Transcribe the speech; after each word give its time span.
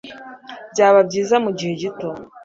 Byaba 0.71 0.99
byiza 1.07 1.35
mugihe 1.43 1.71
gito, 1.81 2.09